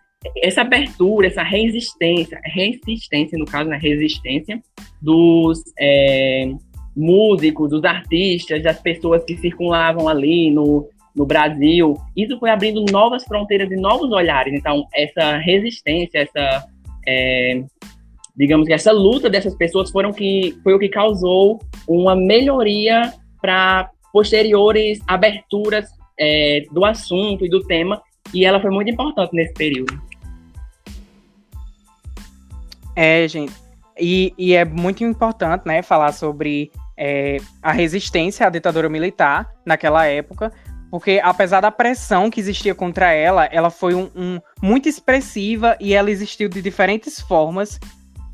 [0.43, 3.79] essa abertura, essa resistência, resistência, no caso, né?
[3.81, 4.61] Resistência
[5.01, 6.51] dos é,
[6.97, 13.25] músicos, dos artistas, das pessoas que circulavam ali no, no Brasil, isso foi abrindo novas
[13.25, 14.55] fronteiras e novos olhares.
[14.55, 16.67] Então, essa resistência, essa
[17.07, 17.63] é,
[18.39, 23.91] digamos que essa luta dessas pessoas foram que foi o que causou uma melhoria para
[24.13, 28.01] posteriores aberturas é, do assunto e do tema
[28.33, 30.01] e ela foi muito importante nesse período.
[32.95, 33.53] É, gente,
[33.99, 40.05] e, e é muito importante, né, falar sobre é, a resistência à ditadura militar naquela
[40.07, 40.53] época,
[40.91, 45.95] porque apesar da pressão que existia contra ela, ela foi um, um, muito expressiva e
[45.95, 47.79] ela existiu de diferentes formas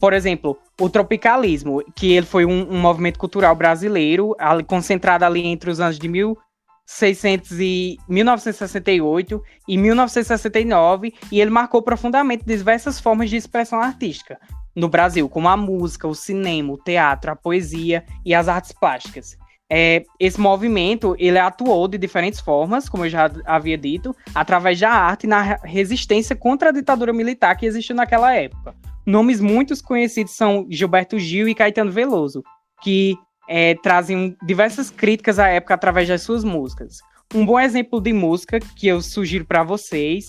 [0.05, 5.47] por exemplo, o tropicalismo, que ele foi um, um movimento cultural brasileiro, ali, concentrado ali
[5.47, 13.31] entre os anos de 1600 e 1968 e 1969, e ele marcou profundamente diversas formas
[13.31, 14.39] de expressão artística
[14.77, 19.39] no Brasil, como a música, o cinema, o teatro, a poesia e as artes plásticas.
[19.71, 24.91] É, esse movimento ele atuou de diferentes formas, como eu já havia dito, através da
[24.91, 28.75] arte na resistência contra a ditadura militar que existiu naquela época.
[29.07, 32.43] Nomes muito conhecidos são Gilberto Gil e Caetano Veloso,
[32.83, 33.17] que
[33.49, 36.99] é, trazem diversas críticas à época através das suas músicas.
[37.35, 40.27] Um bom exemplo de música que eu sugiro para vocês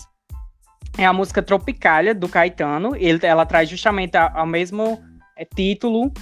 [0.98, 2.96] é a música Tropicália, do Caetano.
[2.96, 5.02] Ele, ela traz justamente o mesmo
[5.36, 6.12] é, título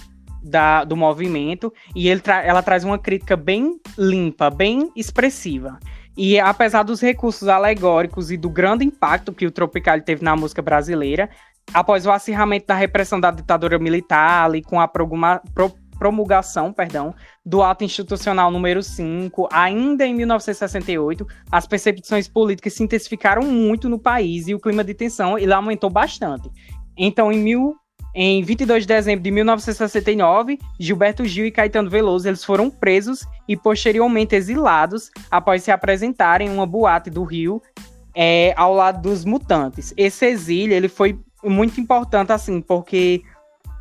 [0.44, 5.78] da, do movimento e ele tra ela traz uma crítica bem limpa, bem expressiva.
[6.16, 10.62] E apesar dos recursos alegóricos e do grande impacto que o Tropicália teve na música
[10.62, 11.28] brasileira,
[11.72, 14.88] após o acirramento da repressão da ditadura militar, ali com a
[15.98, 23.42] promulgação perdão, do Ato Institucional número 5, ainda em 1968, as percepções políticas se intensificaram
[23.42, 26.48] muito no país e o clima de tensão ele aumentou bastante.
[26.96, 27.74] Então, em, mil,
[28.14, 33.56] em 22 de dezembro de 1969, Gilberto Gil e Caetano Veloso eles foram presos e
[33.56, 37.60] posteriormente exilados após se apresentarem em uma boate do Rio
[38.14, 39.92] é, ao lado dos mutantes.
[39.96, 43.22] Esse exílio ele foi muito importante, assim, porque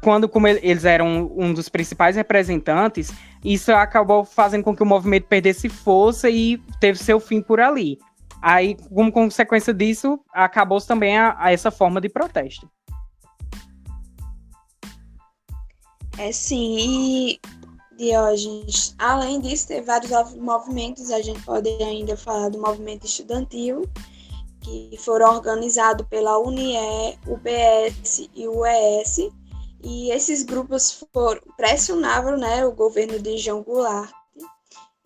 [0.01, 5.27] quando como eles eram um dos principais representantes, isso acabou fazendo com que o movimento
[5.27, 7.97] perdesse força e teve seu fim por ali.
[8.41, 12.69] Aí, como consequência disso, acabou-se também a, a, essa forma de protesto.
[16.17, 17.39] É sim, e
[17.97, 23.83] Diógenes, além disso, tem vários movimentos, a gente pode ainda falar do movimento estudantil,
[24.61, 29.31] que foram organizados pela UNIE, UBS e UES,
[29.83, 34.11] e esses grupos foram, pressionavam né, o governo de João Goulart,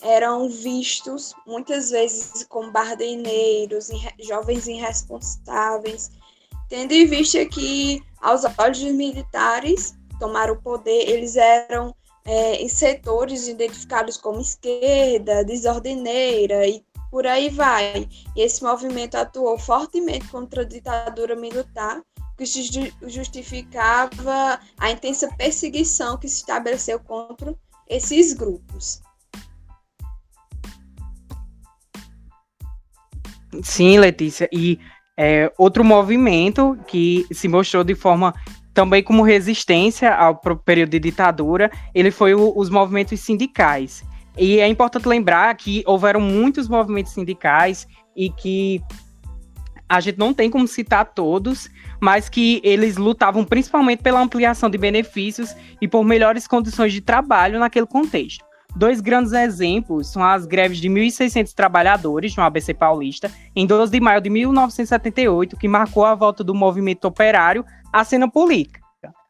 [0.02, 3.90] eram vistos muitas vezes como bardeneiros,
[4.20, 6.12] jovens irresponsáveis,
[6.70, 12.68] tendo em vista que, aos olhos dos militares, tomaram o poder, eles eram é, em
[12.68, 18.08] setores identificados como esquerda, desordeneira e por aí vai.
[18.36, 22.02] E esse movimento atuou fortemente contra a ditadura militar,
[22.38, 22.46] que
[23.08, 27.56] justificava a intensa perseguição que se estabeleceu contra
[27.90, 29.02] esses grupos.
[33.64, 34.48] Sim, Letícia.
[34.52, 34.80] E
[35.18, 38.34] é, outro movimento que se mostrou de forma
[38.78, 44.04] também como resistência ao período de ditadura, ele foi o, os movimentos sindicais.
[44.38, 48.80] E é importante lembrar que houveram muitos movimentos sindicais e que
[49.90, 54.78] a gente não tem como citar todos, mas que eles lutavam principalmente pela ampliação de
[54.78, 58.46] benefícios e por melhores condições de trabalho naquele contexto.
[58.78, 64.00] Dois grandes exemplos são as greves de 1.600 trabalhadores no ABC Paulista, em 12 de
[64.00, 68.88] maio de 1978, que marcou a volta do movimento operário à cena política.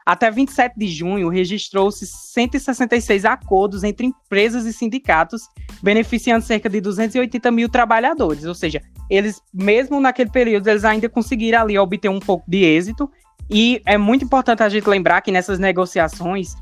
[0.08, 5.42] Até 27 de junho, registrou-se 166 acordos entre empresas e sindicatos,
[5.84, 8.46] beneficiando cerca de 280 mil trabalhadores.
[8.46, 13.12] Ou seja, eles, mesmo naquele período, eles ainda conseguiram ali obter um pouco de êxito.
[13.50, 16.56] E é muito importante a gente lembrar que nessas negociações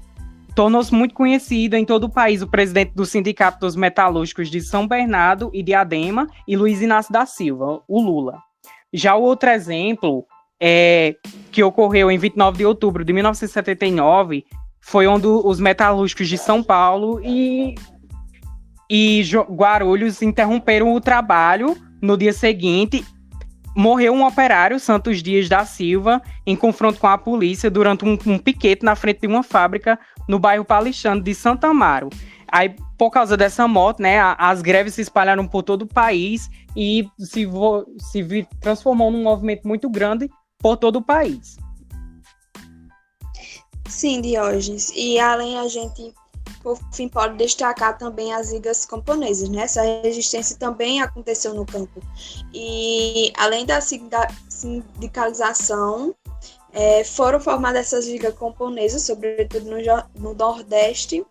[0.55, 4.87] tornou-se muito conhecido em todo o país o presidente do Sindicato dos Metalúrgicos de São
[4.87, 8.39] Bernardo e Diadema e Luiz Inácio da Silva, o Lula.
[8.91, 10.25] Já o outro exemplo
[10.61, 11.15] é,
[11.51, 14.45] que ocorreu em 29 de outubro de 1979
[14.81, 17.75] foi onde os metalúrgicos de São Paulo e
[18.89, 23.03] e Guarulhos interromperam o trabalho no dia seguinte.
[23.75, 28.37] Morreu um operário, Santos Dias da Silva, em confronto com a polícia durante um, um
[28.37, 32.09] piquete na frente de uma fábrica no bairro Palixano de Santa Amaro.
[32.47, 37.05] Aí, por causa dessa moto, né, as greves se espalharam por todo o país e
[37.17, 37.45] se,
[37.99, 40.29] se transformou num movimento muito grande
[40.65, 41.57] por todo o país.
[43.87, 44.91] Sim, Diógenes.
[44.95, 46.11] E além a gente,
[46.63, 49.61] por fim, pode destacar também as ligas camponesas, né?
[49.61, 52.01] Essa resistência também aconteceu no campo.
[52.51, 56.15] E além da sindicalização,
[56.73, 59.77] é, foram formadas essas ligas camponesas, sobretudo no,
[60.19, 61.23] no Nordeste,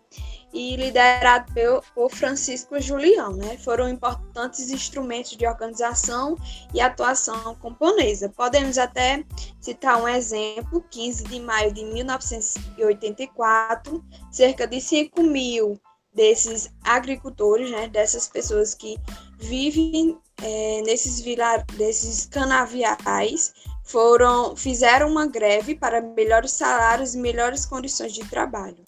[0.55, 1.51] e liderado
[1.93, 3.57] por Francisco Julião, né?
[3.57, 6.37] Foram importantes instrumentos de organização
[6.73, 8.29] e atuação camponesa.
[8.29, 9.25] Podemos até
[9.59, 15.77] citar um exemplo: 15 de maio de 1984, cerca de 5 mil
[16.13, 18.97] desses agricultores, né, dessas pessoas que
[19.37, 27.65] vivem é, nesses vilar, desses canaviais, foram fizeram uma greve para melhores salários e melhores
[27.65, 28.84] condições de trabalho.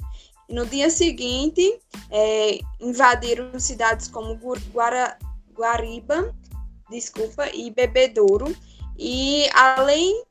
[0.49, 1.79] No dia seguinte,
[2.09, 4.39] é, invadiram cidades como
[4.73, 5.17] Guara,
[5.53, 6.33] Guariba,
[6.89, 8.55] desculpa, e Bebedouro.
[8.97, 10.23] E além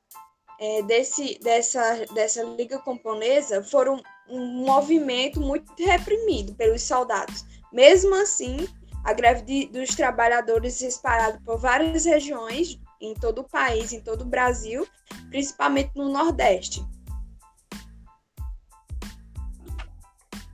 [0.58, 7.44] é, desse, dessa, dessa liga camponesa, foram um movimento muito reprimido pelos soldados.
[7.72, 8.66] Mesmo assim,
[9.04, 14.22] a greve de, dos trabalhadores espalhada por várias regiões em todo o país, em todo
[14.22, 14.86] o Brasil,
[15.28, 16.82] principalmente no Nordeste.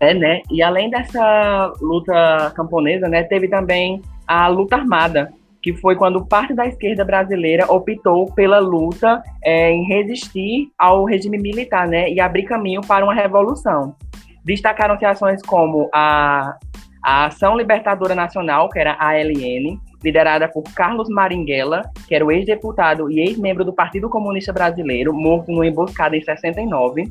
[0.02, 0.42] É, né?
[0.50, 6.52] E além dessa luta camponesa, né, teve também a luta armada, que foi quando parte
[6.52, 12.42] da esquerda brasileira optou pela luta é, em resistir ao regime militar, né, e abrir
[12.42, 13.94] caminho para uma revolução.
[14.44, 16.56] Destacaram-se ações como a,
[17.00, 22.32] a Ação Libertadora Nacional, que era a ALN, liderada por Carlos Maringuela, que era o
[22.32, 27.04] ex-deputado e ex-membro do Partido Comunista Brasileiro, morto numa emboscada em 69.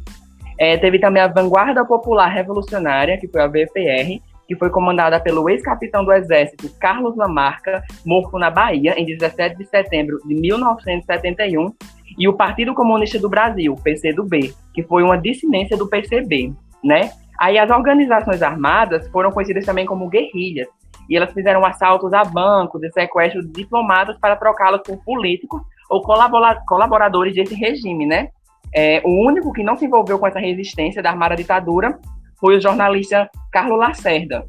[0.62, 5.50] É, teve também a Vanguarda Popular Revolucionária, que foi a VPR, que foi comandada pelo
[5.50, 11.74] ex-capitão do Exército Carlos Lamarca, morto na Bahia em 17 de setembro de 1971,
[12.16, 17.10] e o Partido Comunista do Brasil, PCdoB, que foi uma dissidência do PCB, né?
[17.40, 20.68] Aí as organizações armadas foram conhecidas também como guerrilhas,
[21.10, 26.04] e elas fizeram assaltos a bancos e sequestros de diplomatas para trocá-los por políticos ou
[26.04, 28.30] colaboradores desse regime, né?
[28.74, 32.00] É, o único que não se envolveu com essa resistência da armada ditadura
[32.40, 34.46] foi o jornalista Carlos Lacerda,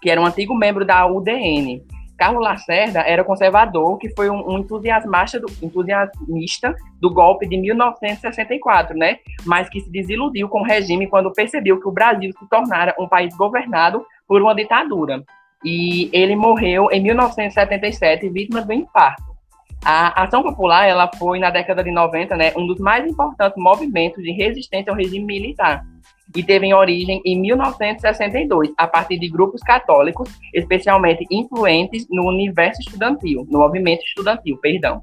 [0.00, 1.82] que era um antigo membro da UDN.
[2.18, 8.96] Carlos Lacerda era conservador, que foi um, um entusiasmista, do, entusiasmista do golpe de 1964,
[8.96, 9.18] né?
[9.46, 13.06] Mas que se desiludiu com o regime quando percebeu que o Brasil se tornara um
[13.06, 15.22] país governado por uma ditadura.
[15.64, 19.37] E ele morreu em 1977, vítima do infarto.
[19.84, 24.22] A ação popular ela foi, na década de 90, né, um dos mais importantes movimentos
[24.22, 25.84] de resistência ao regime militar
[26.36, 32.80] e teve em origem em 1962, a partir de grupos católicos, especialmente influentes no universo
[32.80, 35.02] estudantil, no movimento estudantil, perdão.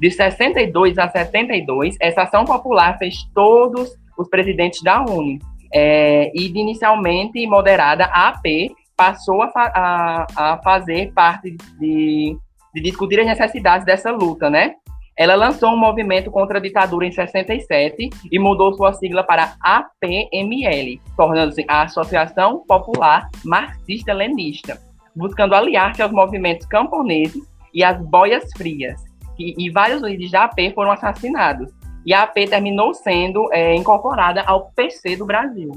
[0.00, 5.38] De 62 a 72, essa ação popular fez todos os presidentes da UNE,
[5.72, 12.36] é, e inicialmente moderada, a AP passou a, a, a fazer parte de
[12.76, 14.74] de discutir as necessidades dessa luta, né?
[15.18, 21.00] Ela lançou um movimento contra a ditadura em 67 e mudou sua sigla para APML,
[21.16, 24.78] tornando-se a Associação Popular Marxista-Leninista,
[25.14, 29.00] buscando aliar-se aos movimentos camponeses e às boias frias.
[29.38, 31.70] E, e, vários líderes da AP foram assassinados.
[32.04, 35.72] E a AP terminou sendo é, incorporada ao PC do Brasil.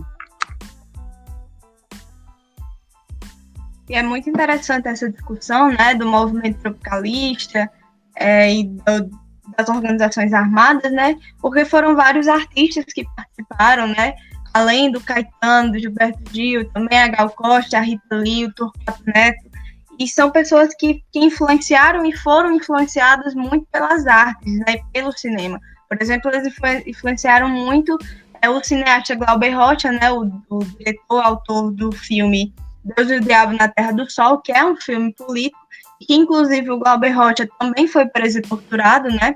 [3.90, 7.70] E é muito interessante essa discussão né, do movimento tropicalista
[8.16, 9.10] é, e do,
[9.58, 14.14] das organizações armadas, né, porque foram vários artistas que participaram, né,
[14.54, 19.04] além do Caetano, do Gilberto Gil, também a Gal Costa, a Rita Lee, o Torquato
[19.08, 19.50] Neto,
[19.98, 25.60] e são pessoas que, que influenciaram e foram influenciadas muito pelas artes, né, pelo cinema.
[25.90, 26.54] Por exemplo, eles
[26.86, 27.98] influenciaram muito
[28.40, 32.54] é, o cineasta Glauber Rocha, né, o, o diretor, autor do filme
[32.96, 35.60] Deus e o Diabo na Terra do Sol, que é um filme político,
[36.00, 39.36] que inclusive o Glauber Rocha também foi preso e torturado, né,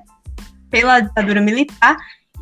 [0.70, 1.98] pela ditadura militar,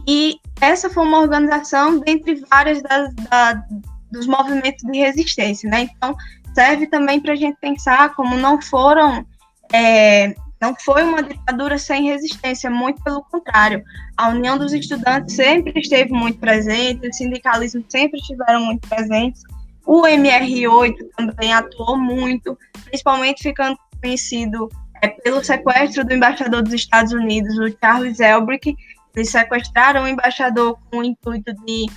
[0.07, 3.63] e essa foi uma organização dentre várias das, da,
[4.11, 6.15] dos movimentos de resistência, né, então
[6.53, 9.25] serve também para a gente pensar como não foram,
[9.73, 13.83] é, não foi uma ditadura sem resistência, muito pelo contrário,
[14.15, 19.41] a União dos Estudantes sempre esteve muito presente, os sindicalismos sempre estiveram muito presentes,
[19.85, 24.69] O MR8 também atuou muito, principalmente ficando conhecido
[25.01, 28.75] é, pelo sequestro do embaixador dos Estados Unidos, o Charles Elbrick.
[29.15, 31.87] Eles sequestraram o embaixador com o intuito de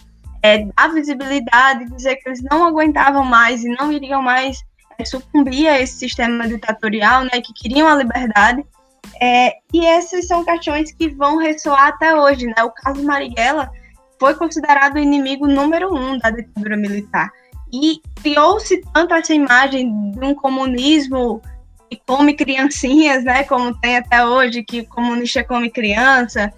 [0.43, 4.63] é, dar visibilidade, dizer que eles não aguentavam mais e não iriam mais
[4.99, 8.65] é, sucumbir a esse sistema ditatorial, né, que queriam a liberdade.
[9.21, 12.47] É, e esses são questões que vão ressoar até hoje.
[12.47, 12.63] Né?
[12.63, 13.71] O caso Marighella
[14.19, 17.31] foi considerado o inimigo número um da ditadura militar.
[17.75, 21.43] E criou-se tanto essa imagem de um comunismo
[21.91, 26.53] que come criancinhas, né, como tem até hoje, que o comunista come criança,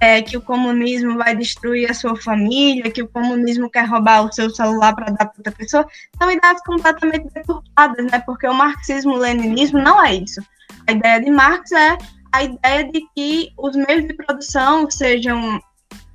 [0.00, 4.32] é, que o comunismo vai destruir a sua família, que o comunismo quer roubar o
[4.32, 5.84] seu celular para dar para outra pessoa,
[6.16, 10.40] são ideias completamente deturpadas, né, porque o marxismo-leninismo não é isso.
[10.86, 11.98] A ideia de Marx é
[12.30, 15.60] a ideia de que os meios de produção sejam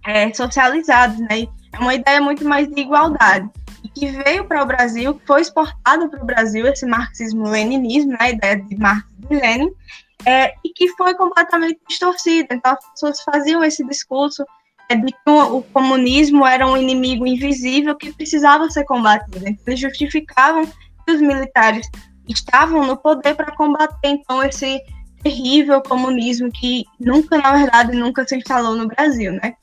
[0.05, 3.49] é, socializados, né, é uma ideia muito mais de igualdade
[3.89, 8.57] que veio para o Brasil, foi exportado para o Brasil, esse marxismo-leninismo, né, a ideia
[8.57, 9.71] de Marx e Lenin,
[10.25, 12.55] é, e que foi completamente distorcida.
[12.55, 14.43] Então, as pessoas faziam esse discurso
[14.89, 19.47] é, de que o, o, comunismo era um inimigo invisível que precisava ser combatido.
[19.47, 21.87] Então, eles justificavam que os militares
[22.27, 24.81] estavam no poder para combater, então, esse
[25.21, 29.55] terrível comunismo que nunca, na verdade, nunca se instalou no Brasil, né?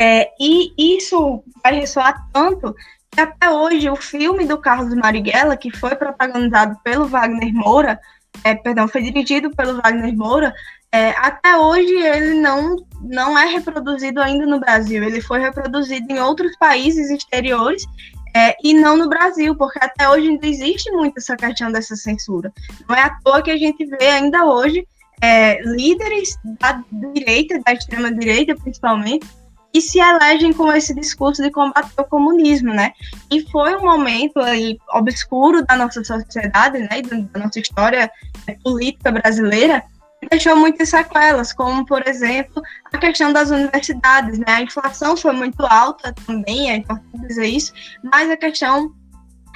[0.00, 2.74] É, e isso vai ressoar tanto
[3.16, 8.00] até hoje o filme do Carlos Marighella, que foi protagonizado pelo Wagner Moura,
[8.44, 10.54] é, perdão, foi dirigido pelo Wagner Moura,
[10.92, 15.02] é, até hoje ele não, não é reproduzido ainda no Brasil.
[15.02, 17.84] Ele foi reproduzido em outros países exteriores
[18.34, 22.52] é, e não no Brasil, porque até hoje ainda existe muito essa questão dessa censura.
[22.88, 24.86] Não é à toa que a gente vê ainda hoje
[25.20, 26.82] é, líderes da
[27.12, 29.26] direita, da extrema direita principalmente,
[29.72, 32.92] e se elegem com esse discurso de combater o comunismo, né?
[33.30, 38.10] E foi um momento aí obscuro da nossa sociedade, né, da nossa história
[38.64, 39.84] política brasileira,
[40.20, 42.62] que deixou muitas sequelas, como, por exemplo,
[42.92, 44.46] a questão das universidades, né?
[44.48, 48.92] A inflação foi muito alta também, é importante dizer isso, mas a questão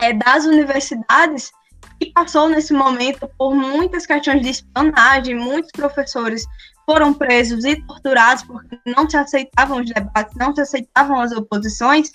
[0.01, 1.53] é, das universidades
[2.01, 6.45] que passou nesse momento por muitas questões de espionagem, muitos professores
[6.87, 12.11] foram presos e torturados porque não se aceitavam os debates, não se aceitavam as oposições,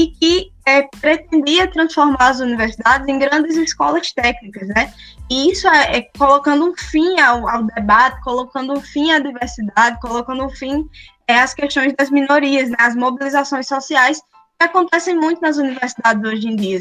[0.00, 4.94] e que é, pretendia transformar as universidades em grandes escolas técnicas, né?
[5.30, 10.00] E isso é, é colocando um fim ao, ao, debate, colocando um fim à diversidade,
[10.00, 10.88] colocando um fim
[11.28, 12.76] é, às questões das minorias, né?
[12.78, 14.22] as mobilizações sociais
[14.58, 16.78] que acontecem muito nas universidades hoje em dia.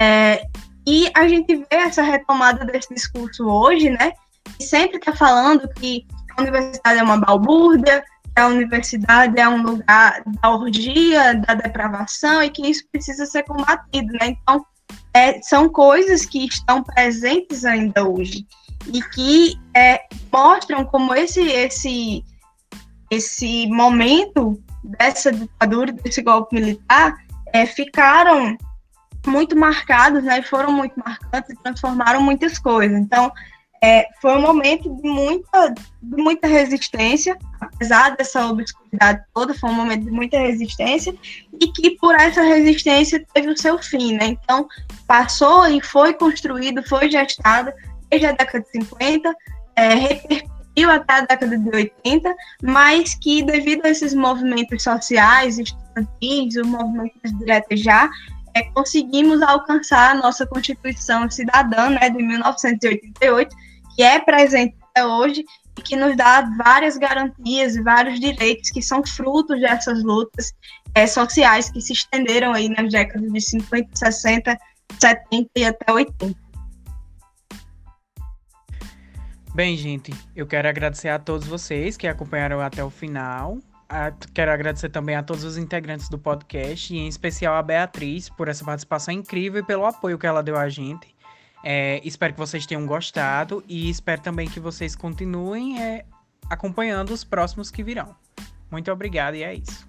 [0.00, 0.44] É,
[0.84, 4.12] e a gente vê essa retomada desse discurso hoje, né?
[4.58, 6.04] E sempre está falando que
[6.36, 12.42] a universidade é uma balbúrdia, que a universidade é um lugar da orgia, da depravação
[12.42, 14.36] e que isso precisa ser combatido, né?
[14.42, 14.64] Então,
[15.14, 18.46] é, são coisas que estão presentes ainda hoje
[18.92, 22.22] e que é, mostram como esse, esse,
[23.10, 27.16] esse momento dessa ditadura, desse golpe militar,
[27.52, 28.56] é, ficaram
[29.26, 32.96] muito marcados, né, foram muito marcantes e transformaram muitas coisas.
[32.96, 33.32] Então,
[33.86, 35.72] é, foi um momento de muita,
[36.02, 41.14] de muita resistência, apesar dessa obscuridade toda, foi um momento de muita resistência,
[41.60, 44.26] e que por essa resistência teve o seu fim, né?
[44.26, 44.66] Então,
[45.06, 47.72] passou e foi construído, foi gestado
[48.10, 49.32] desde a década de 50,
[49.76, 52.34] é, repercutiu até a década de 80,
[52.64, 58.10] mas que devido a esses movimentos sociais, estudantis, o movimento direto já,
[58.52, 63.54] é, conseguimos alcançar a nossa Constituição Cidadã, né, de 1988,
[63.96, 65.44] que é presente até hoje
[65.78, 70.52] e que nos dá várias garantias e vários direitos que são frutos dessas lutas
[70.94, 74.58] é, sociais que se estenderam aí nas décadas de 50, 60,
[74.98, 76.46] 70 e até 80.
[79.54, 83.58] Bem, gente, eu quero agradecer a todos vocês que acompanharam até o final.
[84.34, 88.48] Quero agradecer também a todos os integrantes do podcast, e em especial a Beatriz, por
[88.48, 91.15] essa participação incrível e pelo apoio que ela deu a gente.
[91.64, 96.04] É, espero que vocês tenham gostado e espero também que vocês continuem é,
[96.48, 98.14] acompanhando os próximos que virão.
[98.70, 99.86] Muito obrigado e é isso.